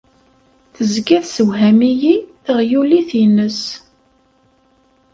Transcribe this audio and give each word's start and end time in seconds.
Tezga 0.75 1.17
tessewham-iyi 1.23 2.15
teɣyulit-nnes. 2.45 3.61